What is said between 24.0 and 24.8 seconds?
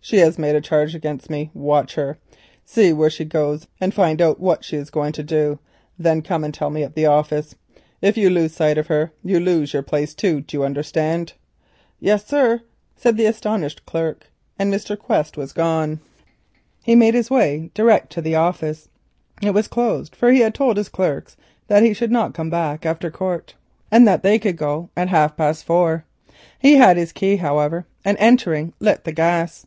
that they could